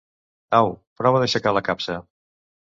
Au, 0.59 0.71
prova 1.03 1.21
d'aixecar 1.25 1.55
la 1.59 1.65
capsa. 1.71 2.01